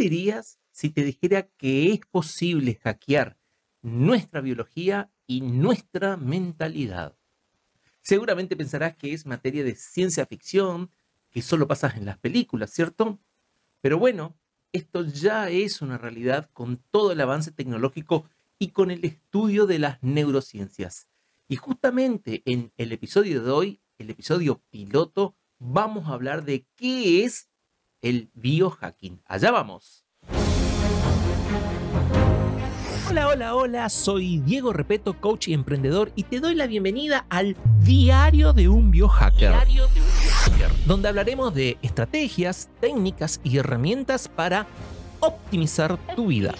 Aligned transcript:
dirías 0.00 0.58
si 0.70 0.90
te 0.90 1.04
dijera 1.04 1.42
que 1.42 1.92
es 1.92 2.00
posible 2.10 2.80
hackear 2.82 3.38
nuestra 3.82 4.40
biología 4.40 5.10
y 5.26 5.40
nuestra 5.42 6.16
mentalidad? 6.16 7.16
Seguramente 8.02 8.56
pensarás 8.56 8.96
que 8.96 9.12
es 9.12 9.26
materia 9.26 9.62
de 9.62 9.74
ciencia 9.74 10.26
ficción, 10.26 10.90
que 11.30 11.42
solo 11.42 11.68
pasa 11.68 11.92
en 11.96 12.06
las 12.06 12.18
películas, 12.18 12.72
¿cierto? 12.72 13.18
Pero 13.80 13.98
bueno, 13.98 14.36
esto 14.72 15.04
ya 15.04 15.50
es 15.50 15.82
una 15.82 15.98
realidad 15.98 16.50
con 16.52 16.78
todo 16.90 17.12
el 17.12 17.20
avance 17.20 17.52
tecnológico 17.52 18.28
y 18.58 18.68
con 18.68 18.90
el 18.90 19.04
estudio 19.04 19.66
de 19.66 19.78
las 19.78 20.02
neurociencias. 20.02 21.08
Y 21.48 21.56
justamente 21.56 22.42
en 22.46 22.72
el 22.76 22.92
episodio 22.92 23.42
de 23.42 23.50
hoy, 23.50 23.80
el 23.98 24.10
episodio 24.10 24.62
piloto, 24.70 25.34
vamos 25.58 26.08
a 26.08 26.14
hablar 26.14 26.44
de 26.44 26.66
qué 26.76 27.24
es 27.24 27.49
el 28.02 28.30
biohacking. 28.34 29.22
Allá 29.26 29.50
vamos. 29.50 30.04
Hola, 33.08 33.26
hola, 33.26 33.54
hola, 33.56 33.88
soy 33.88 34.38
Diego 34.38 34.72
Repeto, 34.72 35.14
coach 35.14 35.48
y 35.48 35.54
emprendedor, 35.54 36.12
y 36.14 36.24
te 36.24 36.38
doy 36.38 36.54
la 36.54 36.68
bienvenida 36.68 37.26
al 37.28 37.56
Diario 37.80 38.52
de 38.52 38.68
un 38.68 38.92
Biohacker. 38.92 39.50
Diario 39.50 39.88
de 39.88 40.00
un 40.00 40.06
Biohacker. 40.06 40.86
Donde 40.86 41.08
hablaremos 41.08 41.52
de 41.52 41.76
estrategias, 41.82 42.70
técnicas 42.80 43.40
y 43.42 43.58
herramientas 43.58 44.28
para 44.28 44.68
optimizar 45.18 45.98
tu 46.14 46.28
vida. 46.28 46.54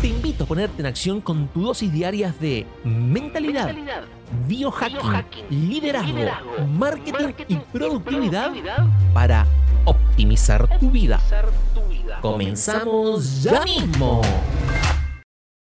Te 0.00 0.08
invito 0.08 0.44
a 0.44 0.46
ponerte 0.48 0.82
en 0.82 0.86
acción 0.86 1.20
con 1.20 1.46
tu 1.48 1.62
dosis 1.62 1.92
diarias 1.92 2.38
de 2.40 2.66
mentalidad, 2.84 3.72
biohacking, 4.48 5.24
liderazgo, 5.50 6.66
marketing, 6.66 7.32
y 7.46 7.56
productividad, 7.56 8.52
para 9.14 9.46
optimizar 10.18 10.80
tu 10.80 10.90
vida. 10.90 11.20
Comenzamos 12.20 13.40
ya 13.40 13.62
mismo. 13.62 14.20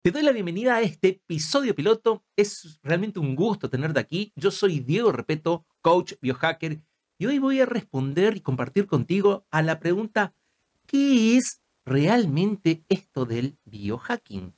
Te 0.04 0.12
doy 0.12 0.22
la 0.22 0.32
bienvenida 0.32 0.76
a 0.76 0.82
este 0.82 1.08
episodio 1.08 1.74
piloto. 1.74 2.24
Es 2.36 2.80
realmente 2.84 3.20
un 3.20 3.36
gusto 3.36 3.68
tenerte 3.68 4.00
aquí. 4.00 4.32
Yo 4.36 4.52
soy 4.52 4.80
Diego 4.80 5.12
Repeto, 5.12 5.66
coach 5.82 6.14
biohacker, 6.22 6.80
y 7.18 7.26
hoy 7.26 7.40
voy 7.40 7.62
a 7.62 7.66
responder 7.66 8.38
y 8.38 8.42
compartir 8.42 8.86
contigo 8.86 9.48
a 9.50 9.64
la 9.64 9.80
pregunta, 9.80 10.36
¿qué 10.86 11.36
es 11.36 11.64
realmente 11.84 12.86
esto 12.90 13.26
del 13.26 13.58
biohacking? 13.66 14.54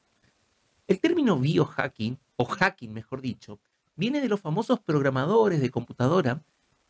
El 0.88 1.00
término 1.00 1.40
biohacking, 1.40 2.20
o 2.36 2.44
hacking 2.44 2.92
mejor 2.92 3.22
dicho, 3.22 3.62
viene 3.96 4.20
de 4.20 4.28
los 4.28 4.42
famosos 4.42 4.82
programadores 4.82 5.62
de 5.62 5.70
computadora 5.72 6.44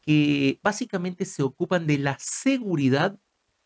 que 0.06 0.60
básicamente 0.62 1.26
se 1.26 1.44
ocupan 1.44 1.88
de 1.88 1.98
la 1.98 2.18
seguridad 2.20 3.20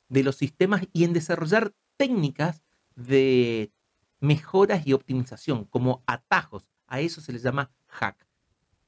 de 0.07 0.23
los 0.23 0.37
sistemas 0.37 0.87
y 0.93 1.03
en 1.03 1.13
desarrollar 1.13 1.73
técnicas 1.97 2.63
de 2.95 3.71
mejoras 4.19 4.85
y 4.87 4.93
optimización, 4.93 5.65
como 5.65 6.03
atajos. 6.07 6.69
A 6.87 7.01
eso 7.01 7.21
se 7.21 7.33
les 7.33 7.43
llama 7.43 7.71
hack. 7.87 8.27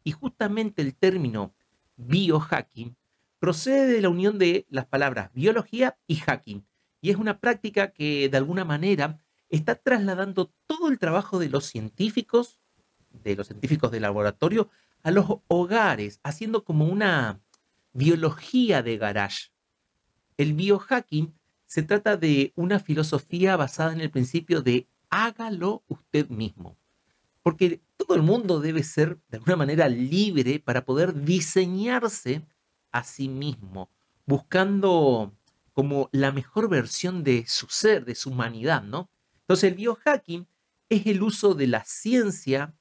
Y 0.03 0.11
justamente 0.11 0.81
el 0.81 0.95
término 0.95 1.53
biohacking 1.97 2.95
procede 3.39 3.87
de 3.87 4.01
la 4.01 4.09
unión 4.09 4.37
de 4.37 4.65
las 4.69 4.85
palabras 4.85 5.31
biología 5.33 5.97
y 6.07 6.15
hacking. 6.15 6.65
Y 7.01 7.09
es 7.09 7.17
una 7.17 7.39
práctica 7.39 7.91
que 7.91 8.29
de 8.29 8.37
alguna 8.37 8.65
manera 8.65 9.19
está 9.49 9.75
trasladando 9.75 10.53
todo 10.67 10.87
el 10.89 10.99
trabajo 10.99 11.39
de 11.39 11.49
los 11.49 11.65
científicos, 11.65 12.59
de 13.09 13.35
los 13.35 13.47
científicos 13.47 13.91
de 13.91 13.99
laboratorio, 13.99 14.69
a 15.03 15.11
los 15.11 15.25
hogares, 15.47 16.19
haciendo 16.23 16.63
como 16.63 16.85
una 16.85 17.39
biología 17.93 18.83
de 18.83 18.97
garage. 18.97 19.51
El 20.37 20.53
biohacking 20.53 21.33
se 21.65 21.83
trata 21.83 22.17
de 22.17 22.51
una 22.55 22.79
filosofía 22.79 23.55
basada 23.55 23.93
en 23.93 24.01
el 24.01 24.11
principio 24.11 24.61
de 24.61 24.87
hágalo 25.09 25.83
usted 25.87 26.29
mismo. 26.29 26.77
Porque 27.43 27.81
todo 27.97 28.15
el 28.15 28.21
mundo 28.21 28.59
debe 28.59 28.83
ser 28.83 29.19
de 29.29 29.37
alguna 29.37 29.55
manera 29.55 29.87
libre 29.87 30.59
para 30.59 30.85
poder 30.85 31.23
diseñarse 31.23 32.45
a 32.91 33.03
sí 33.03 33.29
mismo, 33.29 33.89
buscando 34.25 35.33
como 35.73 36.09
la 36.11 36.31
mejor 36.31 36.69
versión 36.69 37.23
de 37.23 37.45
su 37.47 37.67
ser, 37.67 38.05
de 38.05 38.15
su 38.15 38.29
humanidad, 38.29 38.83
¿no? 38.83 39.09
Entonces 39.41 39.71
el 39.71 39.75
biohacking 39.75 40.47
es 40.89 41.07
el 41.07 41.23
uso 41.23 41.55
de 41.55 41.67
la 41.67 41.83
ciencia, 41.85 42.73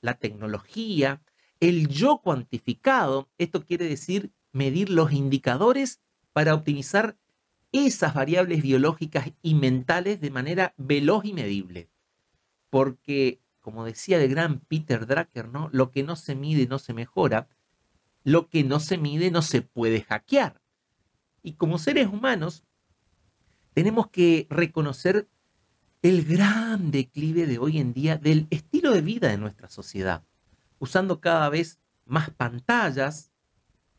la 0.00 0.14
tecnología, 0.14 1.22
el 1.62 1.86
yo 1.86 2.18
cuantificado, 2.18 3.30
esto 3.38 3.64
quiere 3.64 3.86
decir 3.86 4.32
medir 4.50 4.90
los 4.90 5.12
indicadores 5.12 6.00
para 6.32 6.54
optimizar 6.54 7.16
esas 7.70 8.14
variables 8.14 8.62
biológicas 8.62 9.30
y 9.42 9.54
mentales 9.54 10.20
de 10.20 10.32
manera 10.32 10.74
veloz 10.76 11.24
y 11.24 11.32
medible. 11.32 11.88
Porque, 12.68 13.40
como 13.60 13.84
decía 13.84 14.20
el 14.20 14.28
gran 14.28 14.58
Peter 14.58 15.06
Drucker, 15.06 15.48
¿no? 15.48 15.68
lo 15.72 15.92
que 15.92 16.02
no 16.02 16.16
se 16.16 16.34
mide 16.34 16.66
no 16.66 16.80
se 16.80 16.94
mejora, 16.94 17.48
lo 18.24 18.48
que 18.48 18.64
no 18.64 18.80
se 18.80 18.98
mide 18.98 19.30
no 19.30 19.40
se 19.40 19.62
puede 19.62 20.02
hackear. 20.02 20.60
Y 21.44 21.52
como 21.52 21.78
seres 21.78 22.08
humanos, 22.08 22.64
tenemos 23.72 24.08
que 24.08 24.48
reconocer 24.50 25.28
el 26.02 26.24
gran 26.24 26.90
declive 26.90 27.46
de 27.46 27.58
hoy 27.58 27.78
en 27.78 27.92
día 27.92 28.16
del 28.16 28.48
estilo 28.50 28.90
de 28.90 29.00
vida 29.00 29.28
de 29.28 29.38
nuestra 29.38 29.68
sociedad, 29.68 30.24
usando 30.82 31.20
cada 31.20 31.48
vez 31.48 31.78
más 32.06 32.30
pantallas, 32.30 33.30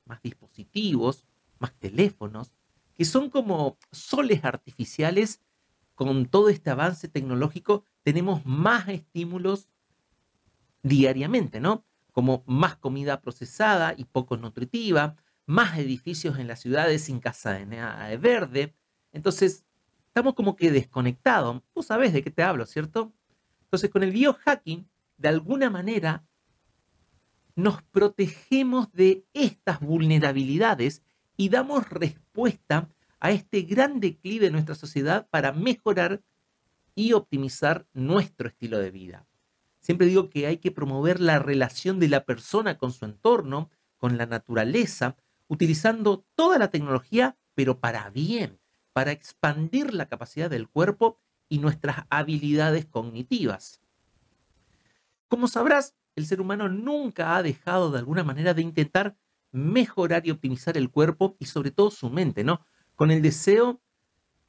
más 0.03 0.21
dispositivos, 0.21 1.25
más 1.57 1.71
teléfonos, 1.79 2.51
que 2.93 3.05
son 3.05 3.29
como 3.29 3.77
soles 3.93 4.43
artificiales 4.43 5.39
con 5.95 6.25
todo 6.25 6.49
este 6.49 6.71
avance 6.71 7.07
tecnológico, 7.07 7.85
tenemos 8.01 8.45
más 8.45 8.89
estímulos 8.89 9.69
diariamente, 10.81 11.61
¿no? 11.61 11.85
Como 12.11 12.43
más 12.47 12.75
comida 12.75 13.21
procesada 13.21 13.93
y 13.95 14.03
poco 14.03 14.35
nutritiva, 14.35 15.15
más 15.45 15.77
edificios 15.77 16.37
en 16.37 16.49
las 16.49 16.59
ciudades 16.59 17.05
sin 17.05 17.21
casa 17.21 17.53
de 17.53 18.17
verde. 18.17 18.75
Entonces, 19.13 19.63
estamos 20.07 20.33
como 20.33 20.57
que 20.57 20.69
desconectados. 20.69 21.61
Tú 21.73 21.81
sabes 21.81 22.11
de 22.11 22.21
qué 22.21 22.29
te 22.29 22.43
hablo, 22.43 22.65
¿cierto? 22.65 23.13
Entonces, 23.61 23.89
con 23.89 24.03
el 24.03 24.11
biohacking, 24.11 24.85
de 25.15 25.29
alguna 25.29 25.69
manera, 25.69 26.25
nos 27.55 27.81
protegemos 27.83 28.91
de 28.91 29.25
estas 29.33 29.79
vulnerabilidades 29.79 31.03
y 31.37 31.49
damos 31.49 31.89
respuesta 31.89 32.89
a 33.19 33.31
este 33.31 33.61
gran 33.61 33.99
declive 33.99 34.47
de 34.47 34.51
nuestra 34.51 34.75
sociedad 34.75 35.27
para 35.29 35.51
mejorar 35.51 36.21
y 36.95 37.13
optimizar 37.13 37.87
nuestro 37.93 38.49
estilo 38.49 38.79
de 38.79 38.91
vida. 38.91 39.25
Siempre 39.79 40.07
digo 40.07 40.29
que 40.29 40.47
hay 40.47 40.57
que 40.57 40.71
promover 40.71 41.19
la 41.19 41.39
relación 41.39 41.99
de 41.99 42.07
la 42.07 42.25
persona 42.25 42.77
con 42.77 42.91
su 42.91 43.05
entorno, 43.05 43.69
con 43.97 44.17
la 44.17 44.25
naturaleza, 44.25 45.15
utilizando 45.47 46.25
toda 46.35 46.57
la 46.57 46.69
tecnología, 46.69 47.37
pero 47.53 47.79
para 47.79 48.09
bien, 48.09 48.59
para 48.93 49.11
expandir 49.11 49.93
la 49.93 50.07
capacidad 50.07 50.49
del 50.49 50.69
cuerpo 50.69 51.17
y 51.49 51.59
nuestras 51.59 52.05
habilidades 52.09 52.85
cognitivas. 52.85 53.81
Como 55.27 55.47
sabrás, 55.47 55.95
el 56.15 56.25
ser 56.25 56.41
humano 56.41 56.69
nunca 56.69 57.35
ha 57.35 57.43
dejado 57.43 57.91
de 57.91 57.99
alguna 57.99 58.23
manera 58.23 58.53
de 58.53 58.61
intentar 58.61 59.15
mejorar 59.51 60.25
y 60.25 60.31
optimizar 60.31 60.77
el 60.77 60.89
cuerpo 60.89 61.35
y 61.39 61.45
sobre 61.45 61.71
todo 61.71 61.91
su 61.91 62.09
mente, 62.09 62.43
¿no? 62.43 62.65
Con 62.95 63.11
el 63.11 63.21
deseo 63.21 63.81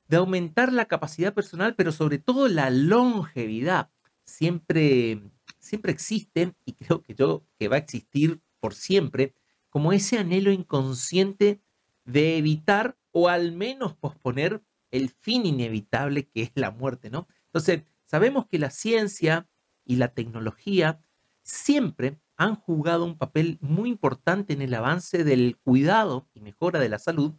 de 0.09 0.17
aumentar 0.17 0.73
la 0.73 0.87
capacidad 0.87 1.35
personal, 1.35 1.75
pero 1.75 1.93
sobre 1.93 2.19
todo 2.19 2.49
la 2.49 2.71
longevidad. 2.71 3.91
Siempre, 4.25 5.23
siempre 5.59 5.93
existe, 5.93 6.55
y 6.65 6.73
creo 6.73 7.03
que 7.03 7.15
yo 7.15 7.45
que 7.59 7.69
va 7.69 7.77
a 7.77 7.81
existir 7.81 8.41
por 8.61 8.75
siempre, 8.75 9.35
como 9.71 9.93
ese 9.93 10.19
anhelo 10.19 10.53
inconsciente 10.53 11.61
de 12.05 12.39
evitar 12.39 12.97
o 13.13 13.29
al 13.29 13.53
menos 13.53 13.95
posponer 13.95 14.63
el 14.91 15.09
fin 15.09 15.47
inevitable 15.47 16.29
que 16.29 16.43
es 16.43 16.53
la 16.55 16.71
muerte, 16.71 17.11
¿no? 17.11 17.27
Entonces, 17.47 17.83
sabemos 18.05 18.47
que 18.47 18.59
la 18.59 18.71
ciencia 18.71 19.49
y 19.85 19.97
la 19.97 20.09
tecnología 20.09 21.01
siempre 21.45 22.19
han 22.37 22.57
jugado 22.57 23.05
un 23.05 23.17
papel 23.17 23.59
muy 23.61 23.89
importante 23.91 24.53
en 24.53 24.63
el 24.63 24.75
avance 24.75 25.23
del 25.23 25.57
cuidado 25.63 26.29
y 26.35 26.41
mejora 26.41 26.81
de 26.81 26.89
la 26.89 26.99
salud, 26.99 27.35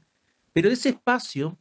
pero 0.54 0.70
ese 0.70 0.90
espacio 0.90 1.58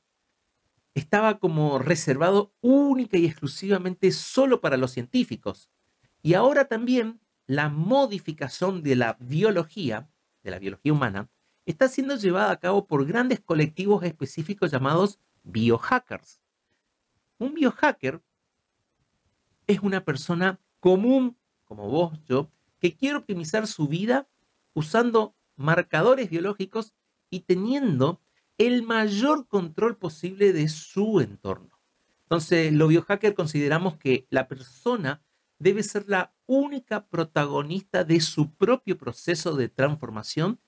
estaba 0.94 1.40
como 1.40 1.80
reservado 1.80 2.54
única 2.60 3.18
y 3.18 3.26
exclusivamente 3.26 4.12
solo 4.12 4.60
para 4.60 4.76
los 4.76 4.92
científicos. 4.92 5.68
Y 6.22 6.34
ahora 6.34 6.66
también 6.66 7.20
la 7.46 7.68
modificación 7.68 8.82
de 8.82 8.94
la 8.94 9.16
biología, 9.18 10.08
de 10.44 10.52
la 10.52 10.60
biología 10.60 10.92
humana, 10.92 11.28
está 11.66 11.88
siendo 11.88 12.16
llevada 12.16 12.52
a 12.52 12.60
cabo 12.60 12.86
por 12.86 13.04
grandes 13.06 13.40
colectivos 13.40 14.04
específicos 14.04 14.70
llamados 14.70 15.18
biohackers. 15.42 16.40
Un 17.38 17.54
biohacker 17.54 18.22
es 19.66 19.80
una 19.80 20.04
persona 20.04 20.60
común, 20.78 21.36
como 21.64 21.88
vos, 21.88 22.18
yo, 22.26 22.50
que 22.78 22.94
quiere 22.94 23.16
optimizar 23.16 23.66
su 23.66 23.88
vida 23.88 24.28
usando 24.74 25.34
marcadores 25.56 26.30
biológicos 26.30 26.92
y 27.30 27.40
teniendo 27.40 28.20
el 28.58 28.82
mayor 28.82 29.48
control 29.48 29.96
posible 29.96 30.52
de 30.52 30.68
su 30.68 31.20
entorno. 31.20 31.80
Entonces, 32.22 32.72
los 32.72 32.88
biohackers 32.88 33.34
consideramos 33.34 33.96
que 33.96 34.26
la 34.30 34.48
persona 34.48 35.22
debe 35.58 35.82
ser 35.82 36.04
la 36.08 36.34
única 36.46 37.06
protagonista 37.06 38.04
de 38.04 38.20
su 38.20 38.54
propio 38.54 38.98
proceso 38.98 39.56
de 39.56 39.68
transformación 39.68 40.60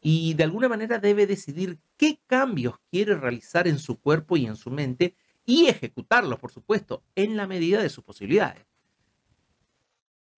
y 0.00 0.34
de 0.34 0.44
alguna 0.44 0.68
manera 0.68 0.98
debe 0.98 1.26
decidir 1.26 1.80
qué 1.96 2.20
cambios 2.26 2.76
quiere 2.90 3.16
realizar 3.16 3.66
en 3.66 3.78
su 3.78 4.00
cuerpo 4.00 4.36
y 4.36 4.46
en 4.46 4.56
su 4.56 4.70
mente 4.70 5.16
y 5.44 5.66
ejecutarlos, 5.66 6.38
por 6.38 6.52
supuesto, 6.52 7.02
en 7.14 7.36
la 7.36 7.46
medida 7.46 7.82
de 7.82 7.88
sus 7.88 8.04
posibilidades. 8.04 8.66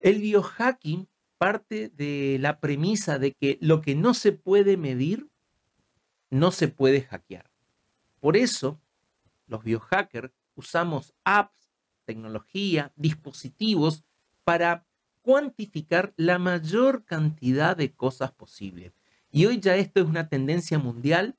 El 0.01 0.19
biohacking 0.19 1.07
parte 1.37 1.89
de 1.89 2.37
la 2.39 2.59
premisa 2.59 3.17
de 3.17 3.33
que 3.33 3.57
lo 3.61 3.81
que 3.81 3.95
no 3.95 4.13
se 4.13 4.31
puede 4.31 4.77
medir 4.77 5.29
no 6.29 6.51
se 6.51 6.67
puede 6.67 7.01
hackear. 7.01 7.49
Por 8.19 8.37
eso, 8.37 8.79
los 9.47 9.63
biohackers 9.63 10.31
usamos 10.55 11.13
apps, 11.23 11.71
tecnología, 12.05 12.93
dispositivos 12.95 14.03
para 14.43 14.85
cuantificar 15.21 16.13
la 16.17 16.39
mayor 16.39 17.05
cantidad 17.05 17.75
de 17.75 17.93
cosas 17.93 18.31
posibles. 18.31 18.93
Y 19.31 19.45
hoy 19.45 19.59
ya 19.59 19.75
esto 19.75 20.01
es 20.01 20.07
una 20.07 20.29
tendencia 20.29 20.77
mundial 20.79 21.37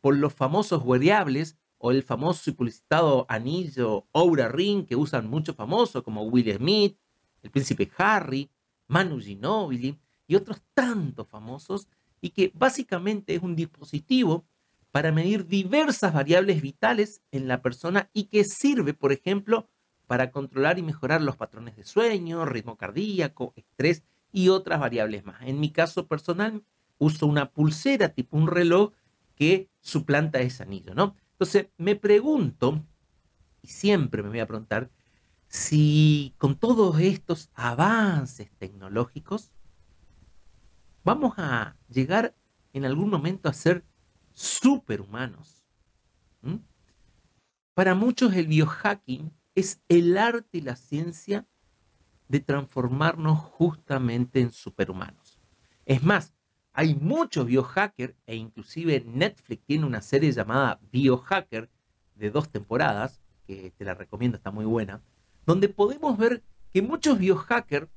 por 0.00 0.16
los 0.16 0.34
famosos 0.34 0.82
wearables 0.84 1.56
o 1.78 1.90
el 1.90 2.02
famoso 2.02 2.50
y 2.50 2.52
publicitado 2.52 3.26
anillo 3.28 4.06
Aura 4.12 4.48
Ring 4.48 4.86
que 4.86 4.96
usan 4.96 5.28
muchos 5.28 5.56
famosos 5.56 6.02
como 6.02 6.22
Will 6.22 6.54
Smith, 6.56 6.96
el 7.42 7.50
príncipe 7.50 7.90
Harry, 7.98 8.50
Manu 8.88 9.20
Ginobili 9.20 9.98
y 10.26 10.34
otros 10.34 10.62
tantos 10.74 11.28
famosos 11.28 11.88
y 12.20 12.30
que 12.30 12.52
básicamente 12.54 13.34
es 13.34 13.42
un 13.42 13.56
dispositivo 13.56 14.46
para 14.90 15.10
medir 15.10 15.46
diversas 15.46 16.12
variables 16.12 16.60
vitales 16.60 17.22
en 17.30 17.48
la 17.48 17.62
persona 17.62 18.10
y 18.12 18.24
que 18.24 18.44
sirve, 18.44 18.94
por 18.94 19.12
ejemplo, 19.12 19.68
para 20.06 20.30
controlar 20.30 20.78
y 20.78 20.82
mejorar 20.82 21.22
los 21.22 21.36
patrones 21.36 21.76
de 21.76 21.84
sueño, 21.84 22.44
ritmo 22.44 22.76
cardíaco, 22.76 23.54
estrés 23.56 24.02
y 24.30 24.50
otras 24.50 24.78
variables 24.80 25.24
más. 25.24 25.40
En 25.42 25.58
mi 25.58 25.70
caso 25.70 26.06
personal, 26.06 26.62
uso 26.98 27.26
una 27.26 27.50
pulsera 27.50 28.10
tipo 28.10 28.36
un 28.36 28.46
reloj 28.46 28.92
que 29.34 29.70
suplanta 29.80 30.40
ese 30.40 30.62
anillo, 30.62 30.94
¿no? 30.94 31.16
Entonces, 31.32 31.68
me 31.78 31.96
pregunto, 31.96 32.84
y 33.62 33.68
siempre 33.68 34.22
me 34.22 34.28
voy 34.28 34.40
a 34.40 34.46
preguntar, 34.46 34.90
si 35.52 36.34
con 36.38 36.56
todos 36.56 36.98
estos 36.98 37.50
avances 37.52 38.50
tecnológicos 38.58 39.52
vamos 41.04 41.34
a 41.36 41.76
llegar 41.90 42.34
en 42.72 42.86
algún 42.86 43.10
momento 43.10 43.50
a 43.50 43.52
ser 43.52 43.84
superhumanos. 44.32 45.66
Para 47.74 47.94
muchos 47.94 48.32
el 48.32 48.46
biohacking 48.46 49.30
es 49.54 49.82
el 49.90 50.16
arte 50.16 50.56
y 50.56 50.60
la 50.62 50.74
ciencia 50.74 51.46
de 52.28 52.40
transformarnos 52.40 53.38
justamente 53.38 54.40
en 54.40 54.52
superhumanos. 54.52 55.38
Es 55.84 56.02
más, 56.02 56.32
hay 56.72 56.94
muchos 56.94 57.44
biohackers 57.44 58.14
e 58.24 58.36
inclusive 58.36 59.04
Netflix 59.06 59.66
tiene 59.66 59.84
una 59.84 60.00
serie 60.00 60.32
llamada 60.32 60.80
Biohacker 60.90 61.68
de 62.14 62.30
dos 62.30 62.48
temporadas, 62.48 63.20
que 63.46 63.70
te 63.76 63.84
la 63.84 63.92
recomiendo, 63.92 64.38
está 64.38 64.50
muy 64.50 64.64
buena, 64.64 65.02
donde 65.46 65.68
podemos 65.68 66.16
ver 66.16 66.42
que 66.72 66.82
muchos 66.82 67.18
biohackers 67.18 67.88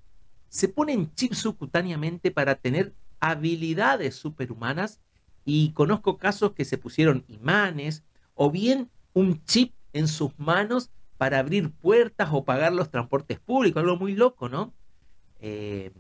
se 0.50 0.68
ponen 0.68 1.14
chips 1.16 1.40
subcutáneamente 1.40 2.32
para 2.32 2.56
tener 2.56 2.94
habilidades 3.20 4.16
superhumanas 4.16 5.00
y 5.44 5.72
conozco 5.72 6.18
casos 6.18 6.54
que 6.54 6.66
se 6.66 6.78
pusieron 6.78 7.24
imanes 7.28 8.04
o 8.34 8.52
bien 8.52 8.90
un 9.14 9.44
chip 9.46 9.74
en 9.94 10.08
sus 10.08 10.38
manos 10.38 10.92
para 11.18 11.40
abrir 11.40 11.72
puertas 11.72 12.30
o 12.32 12.44
pagar 12.44 12.74
los 12.74 12.92
transportes 12.92 13.40
públicos, 13.40 13.82
algo 13.82 13.98
muy 13.98 14.16
loco, 14.16 14.50
¿no? 14.50 14.74
Eh, 15.40 15.92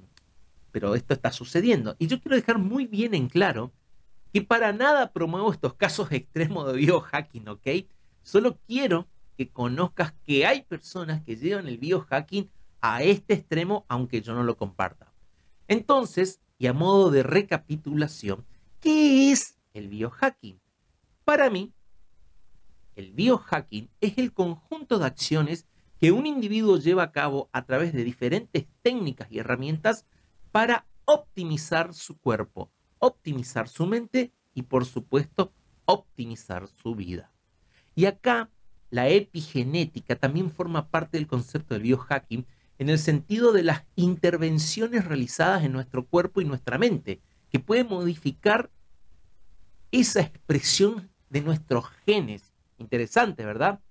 pero 0.72 0.96
esto 0.96 1.14
está 1.14 1.32
sucediendo. 1.32 1.96
Y 2.00 2.08
yo 2.08 2.20
quiero 2.20 2.36
dejar 2.36 2.58
muy 2.58 2.86
bien 2.86 3.14
en 3.14 3.30
claro 3.30 3.72
que 4.34 4.42
para 4.42 4.74
nada 4.74 5.14
promuevo 5.14 5.52
estos 5.52 5.76
casos 5.76 6.10
extremos 6.12 6.68
de 6.68 6.74
biohacking, 6.80 7.48
¿ok? 7.48 7.68
Solo 8.24 8.58
quiero 8.68 9.08
que 9.38 9.50
conozcas 9.50 10.14
que 10.26 10.46
hay 10.46 10.64
personas 10.64 11.24
que 11.24 11.36
llevan 11.36 11.68
el 11.68 11.78
biohacking 11.78 12.50
a 12.82 13.04
este 13.04 13.34
extremo, 13.34 13.86
aunque 13.88 14.22
yo 14.22 14.34
no 14.34 14.44
lo 14.44 14.58
comparta. 14.58 15.12
Entonces, 15.68 16.42
y 16.58 16.68
a 16.68 16.74
modo 16.74 17.12
de 17.12 17.24
recapitulación, 17.24 18.46
¿qué 18.80 19.32
es 19.32 19.58
el 19.74 19.90
biohacking? 19.90 20.60
Para 21.24 21.50
mí, 21.50 21.74
el 22.96 23.12
biohacking 23.12 23.90
es 24.00 24.18
el 24.18 24.34
conjunto 24.34 25.00
de 25.00 25.06
acciones 25.06 25.66
que 26.00 26.12
un 26.12 26.26
individuo 26.26 26.78
lleva 26.78 27.04
a 27.04 27.12
cabo 27.12 27.50
a 27.52 27.66
través 27.66 27.94
de 27.94 28.04
diferentes 28.04 28.68
técnicas 28.82 29.32
y 29.32 29.40
herramientas 29.40 30.06
para 30.52 30.86
optimizar 31.06 31.94
su 31.94 32.18
cuerpo, 32.18 32.72
optimizar 33.00 33.68
su 33.68 33.86
mente 33.86 34.32
y 34.54 34.64
por 34.64 34.86
supuesto 34.86 35.54
optimizar 35.86 36.68
su 36.68 36.96
vida. 36.96 37.32
Y 37.96 38.06
acá 38.06 38.50
la 38.96 39.10
epigenética 39.10 40.16
también 40.16 40.50
forma 40.50 40.88
parte 40.88 41.18
del 41.18 41.28
concepto 41.28 41.74
del 41.74 41.84
biohacking 41.84 42.46
en 42.78 42.90
el 42.90 42.98
sentido 42.98 43.52
de 43.52 43.62
las 43.62 43.84
intervenciones 43.98 45.04
realizadas 45.04 45.66
en 45.66 45.74
nuestro 45.74 46.06
cuerpo 46.06 46.40
y 46.40 46.46
nuestra 46.46 46.78
mente, 46.78 47.20
que 47.50 47.60
pueden 47.60 47.88
modificar 47.88 48.72
esa 49.92 50.22
expresión 50.22 51.10
de 51.30 51.42
nuestros 51.42 51.90
genes. 52.06 52.54
Interesante, 52.78 53.44
¿verdad? 53.44 53.82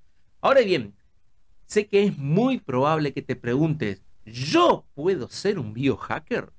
Ahora 0.40 0.62
bien, 0.62 0.94
sé 1.66 1.86
que 1.86 2.04
es 2.04 2.16
muy 2.16 2.58
probable 2.58 3.12
que 3.12 3.20
te 3.20 3.36
preguntes, 3.36 4.00
¿yo 4.24 4.86
puedo 4.94 5.28
ser 5.28 5.58
un 5.58 5.74
biohacker? 5.74 6.50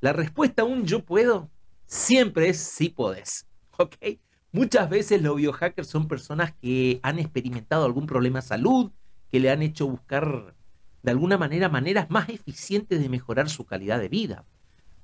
La 0.00 0.14
respuesta 0.14 0.62
a 0.62 0.64
un 0.64 0.86
yo 0.86 1.04
puedo 1.04 1.50
siempre 1.84 2.48
es 2.48 2.58
sí 2.58 2.88
podés. 2.88 3.46
¿Ok? 3.76 3.96
Muchas 4.52 4.90
veces 4.90 5.22
los 5.22 5.36
biohackers 5.36 5.88
son 5.88 6.08
personas 6.08 6.52
que 6.54 6.98
han 7.02 7.18
experimentado 7.18 7.84
algún 7.84 8.06
problema 8.06 8.40
de 8.40 8.46
salud, 8.46 8.90
que 9.30 9.38
le 9.38 9.50
han 9.50 9.62
hecho 9.62 9.86
buscar 9.86 10.56
de 11.02 11.10
alguna 11.10 11.38
manera 11.38 11.68
maneras 11.68 12.10
más 12.10 12.28
eficientes 12.28 13.00
de 13.00 13.08
mejorar 13.08 13.48
su 13.48 13.64
calidad 13.64 14.00
de 14.00 14.08
vida. 14.08 14.44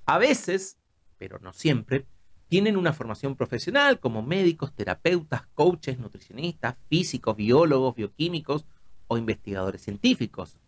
A 0.04 0.19
veces, 0.19 0.78
pero 1.16 1.38
no 1.38 1.52
siempre, 1.52 2.06
tienen 2.48 2.76
una 2.76 2.93
formación 2.93 3.37
profesional 3.37 4.00
como 4.00 4.22
médicos, 4.22 4.72
terapeutas, 4.75 5.43
coaches, 5.54 5.98
nutricionistas, 5.98 6.76
físicos, 6.88 7.37
biólogos, 7.37 7.94
bioquímicos 7.94 8.66
o 9.06 9.16
investigadores 9.16 9.82
científicos. 9.82 10.58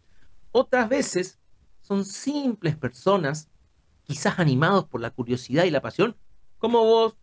Otras 0.53 0.89
veces 0.89 1.39
son 1.83 2.05
simples 2.05 2.77
personas 2.77 3.49
quizás 4.05 4.39
animados 4.39 4.87
por 4.87 5.01
la 5.01 5.11
curiosidad 5.11 5.65
y 5.65 5.71
la 5.71 5.83
pasión, 5.83 6.17
como 6.59 6.85
vos, 6.85 7.17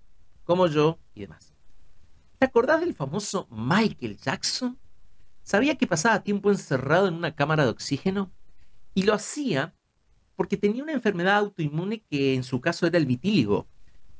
como 0.45 0.67
yo 0.67 0.99
y 1.13 1.21
demás. 1.21 1.53
¿Te 2.39 2.45
acordás 2.45 2.79
del 2.79 2.93
famoso 2.93 3.47
Michael 3.51 4.17
Jackson? 4.17 4.79
Sabía 5.43 5.75
que 5.77 5.87
pasaba 5.87 6.23
tiempo 6.23 6.49
encerrado 6.49 7.07
en 7.07 7.15
una 7.15 7.35
cámara 7.35 7.63
de 7.65 7.71
oxígeno 7.71 8.31
y 8.93 9.03
lo 9.03 9.13
hacía 9.13 9.75
porque 10.35 10.57
tenía 10.57 10.83
una 10.83 10.93
enfermedad 10.93 11.37
autoinmune 11.37 12.01
que 12.01 12.35
en 12.35 12.43
su 12.43 12.61
caso 12.61 12.87
era 12.87 12.97
el 12.97 13.05
vitíligo. 13.05 13.67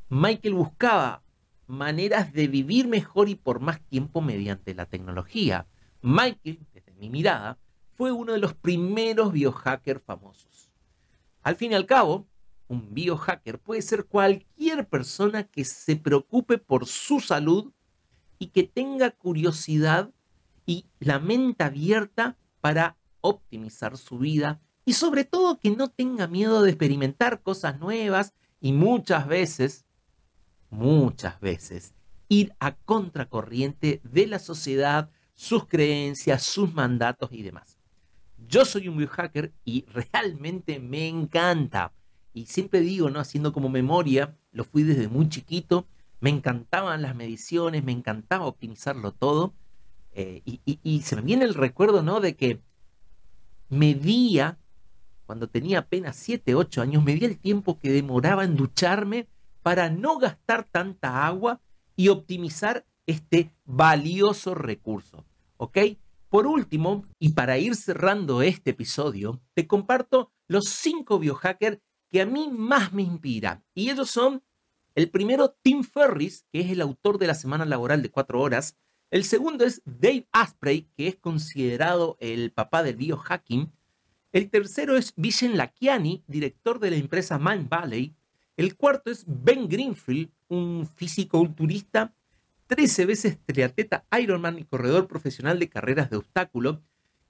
Michael 0.10 0.54
buscaba 0.54 1.24
maneras 1.68 2.32
de 2.34 2.48
vivir 2.48 2.88
mejor 2.88 3.30
y 3.30 3.36
por 3.36 3.60
más 3.60 3.82
tiempo 3.82 4.22
mediante 4.22 4.74
la 4.74 4.86
tecnología. 4.86 5.68
Michael, 6.02 6.60
desde 6.74 6.94
mi 6.94 7.10
mirada, 7.10 7.58
fue 7.94 8.12
uno 8.12 8.34
de 8.34 8.40
los 8.40 8.54
primeros 8.54 9.32
biohackers 9.32 10.04
famosos. 10.04 10.70
Al 11.42 11.56
fin 11.56 11.72
y 11.72 11.76
al 11.76 11.86
cabo, 11.86 12.28
un 12.68 12.94
biohacker 12.94 13.60
puede 13.60 13.82
ser 13.82 14.06
cualquier 14.06 14.88
persona 14.88 15.44
que 15.44 15.66
se 15.66 15.96
preocupe 15.96 16.58
por 16.58 16.88
su 16.88 17.20
salud 17.20 17.72
y 18.40 18.48
que 18.48 18.64
tenga 18.64 19.12
curiosidad 19.12 20.12
y 20.66 20.86
la 21.00 21.20
mente 21.20 21.64
abierta 21.64 22.38
para 22.62 22.98
optimizar 23.22 23.98
su 23.98 24.18
vida 24.18 24.62
y 24.84 24.94
sobre 24.94 25.26
todo 25.26 25.60
que 25.60 25.72
no 25.72 25.90
tenga 25.90 26.28
miedo 26.28 26.62
de 26.62 26.72
experimentar 26.72 27.42
cosas 27.42 27.80
nuevas 27.80 28.34
y 28.60 28.74
muchas 28.74 29.28
veces, 29.28 29.86
muchas 30.70 31.40
veces, 31.40 31.94
ir 32.30 32.54
a 32.60 32.76
contracorriente 32.76 34.02
de 34.04 34.28
la 34.28 34.40
sociedad, 34.40 35.10
sus 35.34 35.68
creencias, 35.68 36.44
sus 36.44 36.74
mandatos 36.74 37.32
y 37.32 37.44
demás. 37.44 37.78
Yo 38.48 38.66
soy 38.66 38.88
un 38.88 38.98
biohacker 38.98 39.54
y 39.64 39.86
realmente 39.86 40.80
me 40.80 41.08
encanta 41.08 41.94
y 42.36 42.48
siempre 42.48 42.82
digo, 42.82 43.10
¿no? 43.10 43.22
Haciendo 43.22 43.54
como 43.54 43.70
memoria, 43.70 44.36
lo 44.52 44.66
fui 44.66 44.84
desde 44.84 45.08
muy 45.08 45.30
chiquito, 45.30 45.88
me 46.20 46.30
encantaban 46.30 47.02
las 47.02 47.16
mediciones, 47.16 47.86
me 47.86 47.94
encantaba 47.94 48.46
optimizarlo 48.46 49.14
todo. 49.14 49.54
Eh, 50.12 50.42
y, 50.44 51.02
se 51.02 51.16
me 51.16 51.22
viene 51.22 51.46
el 51.46 51.54
recuerdo, 51.54 52.04
¿no? 52.04 52.20
De 52.20 52.36
que 52.36 52.62
medía, 53.70 54.60
cuando 55.26 55.48
tenía 55.48 55.80
apenas 55.80 56.18
7, 56.18 56.56
8 56.56 56.82
años, 56.82 57.04
medía 57.06 57.28
el 57.30 57.38
tiempo 57.38 57.80
que 57.80 57.90
demoraba 57.90 58.44
en 58.44 58.58
ducharme 58.58 59.30
para 59.62 59.90
no 59.90 60.18
gastar 60.18 60.66
tanta 60.66 61.26
agua 61.26 61.62
y 61.96 62.10
optimizar 62.10 62.86
este 63.08 63.54
valioso 63.64 64.56
recurso. 64.56 65.24
¿Ok? 65.56 65.78
Por 66.28 66.48
último, 66.48 67.06
y 67.18 67.30
para 67.30 67.58
ir 67.60 67.76
cerrando 67.76 68.42
este 68.42 68.72
episodio, 68.72 69.40
te 69.54 69.68
comparto 69.68 70.34
los 70.48 70.66
cinco 70.66 71.18
biohackers 71.18 71.80
que 72.16 72.22
a 72.22 72.26
mí 72.26 72.50
más 72.50 72.94
me 72.94 73.02
inspiran. 73.02 73.62
Y 73.74 73.90
ellos 73.90 74.10
son 74.10 74.42
el 74.94 75.10
primero, 75.10 75.58
Tim 75.62 75.84
Ferris, 75.84 76.46
que 76.50 76.62
es 76.62 76.72
el 76.72 76.80
autor 76.80 77.18
de 77.18 77.28
la 77.28 77.36
semana 77.36 77.66
laboral 77.66 78.02
de 78.02 78.10
cuatro 78.10 78.40
horas. 78.40 78.78
El 79.12 79.26
segundo 79.26 79.66
es 79.66 79.82
Dave 79.84 80.26
Asprey, 80.32 80.88
que 80.96 81.10
es 81.10 81.18
considerado 81.18 82.16
el 82.22 82.54
papá 82.54 82.84
del 82.84 82.96
biohacking. 82.96 83.70
El 84.32 84.50
tercero 84.50 84.96
es 84.96 85.12
Vishen 85.18 85.58
Lakiani, 85.58 86.24
director 86.26 86.80
de 86.80 86.92
la 86.92 86.96
empresa 86.96 87.38
Mind 87.38 87.68
Valley. 87.68 88.16
El 88.56 88.78
cuarto 88.78 89.12
es 89.12 89.26
Ben 89.28 89.68
Greenfield, 89.68 90.32
un 90.48 90.88
físico-culturista, 90.88 92.16
13 92.68 93.06
veces 93.08 93.40
triatleta 93.46 94.06
Ironman 94.18 94.58
y 94.58 94.64
corredor 94.64 95.10
profesional 95.10 95.60
de 95.60 95.68
carreras 95.68 96.10
de 96.10 96.16
obstáculo, 96.16 96.82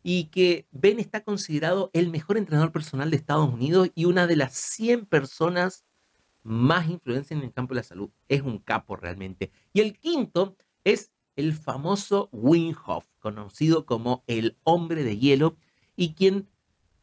y 0.07 0.25
que 0.25 0.67
Ben 0.69 0.99
está 0.99 1.23
considerado 1.23 1.89
el 1.91 2.11
mejor 2.11 2.37
entrenador 2.37 2.71
personal 2.71 3.09
de 3.09 3.17
Estados 3.17 3.51
Unidos 3.51 3.89
y 3.95 4.05
una 4.05 4.27
de 4.27 4.35
las 4.35 4.53
100 4.53 5.07
personas 5.07 5.83
más 6.43 6.87
influencia 6.87 7.35
en 7.35 7.41
el 7.41 7.51
campo 7.51 7.73
de 7.73 7.79
la 7.79 7.83
salud. 7.83 8.11
Es 8.27 8.43
un 8.43 8.59
capo 8.59 8.95
realmente. 8.97 9.51
Y 9.73 9.81
el 9.81 9.97
quinto 9.97 10.57
es 10.83 11.11
el 11.35 11.55
famoso 11.55 12.29
Wim 12.31 12.75
Hof, 12.85 13.07
conocido 13.17 13.87
como 13.87 14.23
el 14.27 14.59
hombre 14.63 15.03
de 15.03 15.17
hielo, 15.17 15.57
y 15.95 16.13
quien 16.13 16.47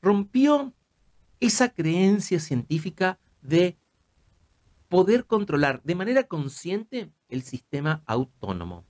rompió 0.00 0.72
esa 1.40 1.70
creencia 1.70 2.38
científica 2.38 3.18
de 3.40 3.76
poder 4.88 5.26
controlar 5.26 5.82
de 5.82 5.96
manera 5.96 6.28
consciente 6.28 7.10
el 7.28 7.42
sistema 7.42 8.04
autónomo. 8.06 8.84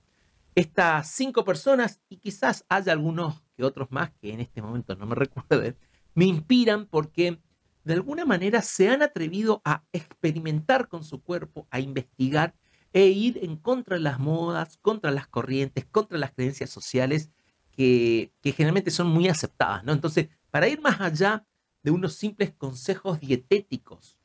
Estas 0.53 1.09
cinco 1.09 1.43
personas, 1.43 1.99
y 2.09 2.17
quizás 2.17 2.63
haya 2.69 2.91
algunos 2.91 3.42
que 3.55 3.63
otros 3.63 3.91
más 3.91 4.11
que 4.21 4.33
en 4.33 4.39
este 4.39 4.61
momento 4.61 4.95
no 4.95 5.05
me 5.05 5.15
recuerden, 5.15 5.77
me 6.15 6.25
inspiran 6.25 6.85
porque 6.85 7.39
de 7.83 7.93
alguna 7.93 8.25
manera 8.25 8.61
se 8.61 8.89
han 8.89 9.01
atrevido 9.01 9.61
a 9.65 9.83
experimentar 9.91 10.87
con 10.87 11.03
su 11.03 11.21
cuerpo, 11.21 11.67
a 11.69 11.79
investigar 11.79 12.55
e 12.93 13.07
ir 13.07 13.39
en 13.41 13.57
contra 13.57 13.97
de 13.97 14.03
las 14.03 14.19
modas, 14.19 14.77
contra 14.77 15.11
las 15.11 15.27
corrientes, 15.27 15.85
contra 15.85 16.17
las 16.17 16.31
creencias 16.31 16.69
sociales 16.69 17.31
que, 17.71 18.31
que 18.41 18.51
generalmente 18.51 18.91
son 18.91 19.07
muy 19.07 19.27
aceptadas. 19.27 19.83
¿no? 19.83 19.91
Entonces, 19.91 20.29
para 20.51 20.67
ir 20.67 20.79
más 20.79 21.01
allá 21.01 21.45
de 21.81 21.91
unos 21.91 22.13
simples 22.13 22.53
consejos 22.53 23.19
dietéticos 23.19 24.17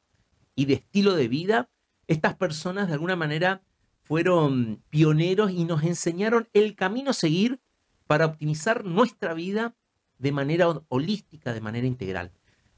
y 0.55 0.67
de 0.67 0.75
estilo 0.75 1.15
de 1.15 1.29
vida, 1.29 1.71
estas 2.07 2.37
personas 2.37 2.89
de 2.89 2.95
alguna 2.95 3.17
manera 3.17 3.63
fueron 4.03 4.83
pioneros 4.91 5.51
y 5.51 5.65
nos 5.65 5.83
enseñaron 5.83 6.49
el 6.53 6.75
camino 6.77 7.11
a 7.11 7.15
seguir 7.15 7.61
para 8.09 8.27
optimizar 8.27 8.85
nuestra 8.85 9.35
vida 9.35 9.77
de 10.19 10.33
manera 10.33 10.67
holística, 10.89 11.53
de 11.53 11.61
manera 11.61 11.87
integral. 11.87 12.33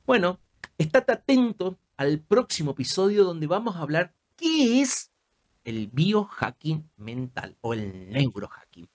Bueno, 0.04 0.40
estate 0.76 1.12
atento 1.12 1.78
al 1.96 2.18
próximo 2.18 2.72
episodio 2.72 3.24
donde 3.24 3.46
vamos 3.46 3.76
a 3.76 3.80
hablar 3.80 4.12
qué 4.36 4.82
es 4.82 5.12
el 5.64 5.86
biohacking 5.86 6.90
mental 6.96 7.56
o 7.60 7.74
el 7.74 8.10
neurohacking. 8.10 8.88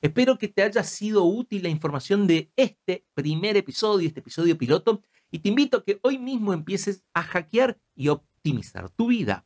Espero 0.00 0.38
que 0.38 0.48
te 0.48 0.62
haya 0.62 0.82
sido 0.82 1.24
útil 1.24 1.62
la 1.62 1.68
información 1.68 2.26
de 2.26 2.50
este 2.56 3.04
primer 3.14 3.58
episodio, 3.58 4.08
este 4.08 4.20
episodio 4.20 4.56
piloto, 4.56 5.02
y 5.30 5.40
te 5.40 5.50
invito 5.50 5.76
a 5.76 5.84
que 5.84 6.00
hoy 6.02 6.18
mismo 6.18 6.54
empieces 6.54 7.04
a 7.12 7.22
hackear 7.22 7.78
y 7.94 8.08
optimizar 8.08 8.88
tu 8.90 9.08
vida 9.08 9.44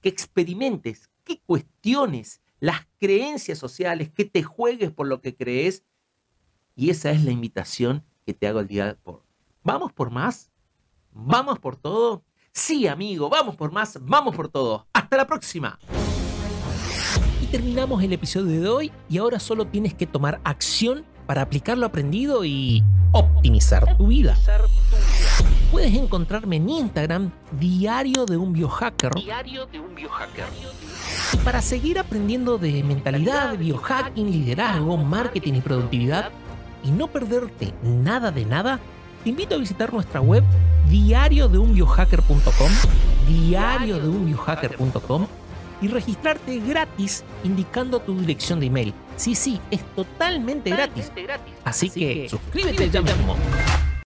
que 0.00 0.08
experimentes, 0.08 1.10
que 1.24 1.40
cuestiones 1.40 2.40
las 2.60 2.86
creencias 2.98 3.58
sociales, 3.58 4.10
que 4.10 4.24
te 4.24 4.42
juegues 4.42 4.90
por 4.90 5.06
lo 5.06 5.20
que 5.20 5.36
crees. 5.36 5.84
Y 6.74 6.90
esa 6.90 7.10
es 7.10 7.24
la 7.24 7.30
invitación 7.30 8.04
que 8.24 8.34
te 8.34 8.46
hago 8.46 8.60
el 8.60 8.68
día 8.68 8.98
por. 9.02 9.24
¿Vamos 9.62 9.92
por 9.92 10.10
más? 10.10 10.50
¿Vamos 11.12 11.58
por 11.58 11.76
todo? 11.76 12.24
Sí, 12.52 12.86
amigo, 12.86 13.28
vamos 13.28 13.56
por 13.56 13.72
más, 13.72 13.98
vamos 14.00 14.34
por 14.34 14.48
todo. 14.48 14.86
Hasta 14.92 15.16
la 15.16 15.26
próxima. 15.26 15.78
Y 17.42 17.46
terminamos 17.46 18.02
el 18.02 18.12
episodio 18.12 18.60
de 18.60 18.68
hoy 18.68 18.92
y 19.08 19.18
ahora 19.18 19.38
solo 19.38 19.66
tienes 19.66 19.94
que 19.94 20.06
tomar 20.06 20.40
acción 20.44 21.04
para 21.26 21.42
aplicar 21.42 21.78
lo 21.78 21.86
aprendido 21.86 22.44
y 22.44 22.82
optimizar 23.12 23.96
tu 23.96 24.08
vida. 24.08 24.36
Puedes 25.70 25.94
encontrarme 25.94 26.56
en 26.56 26.70
Instagram, 26.70 27.30
Diario 27.52 28.24
de 28.24 28.38
un 28.38 28.54
Biohacker. 28.54 29.12
Diario 29.14 29.66
de 29.66 29.78
un 29.78 29.94
Biohacker. 29.94 30.46
Para 31.44 31.60
seguir 31.60 31.98
aprendiendo 31.98 32.56
de 32.56 32.82
mentalidad, 32.82 33.58
biohacking, 33.58 34.30
liderazgo, 34.30 34.96
marketing 34.96 35.54
y 35.54 35.60
productividad 35.60 36.30
y 36.82 36.90
no 36.90 37.08
perderte 37.08 37.74
nada 37.82 38.30
de 38.30 38.46
nada, 38.46 38.80
te 39.22 39.30
invito 39.30 39.56
a 39.56 39.58
visitar 39.58 39.92
nuestra 39.92 40.22
web 40.22 40.42
diariodeunbiohacker.com, 40.88 42.72
diariodeunbiohacker.com 43.28 45.26
y 45.82 45.88
registrarte 45.88 46.60
gratis 46.60 47.24
indicando 47.44 48.00
tu 48.00 48.18
dirección 48.18 48.58
de 48.58 48.66
email. 48.66 48.94
Sí, 49.16 49.34
sí, 49.34 49.60
es 49.70 49.84
totalmente, 49.94 50.70
gratis. 50.70 51.12
Así, 51.64 51.90
que, 51.90 52.26
suscríbete 52.28 52.88
ya 52.88 53.02
mismo. 53.02 53.36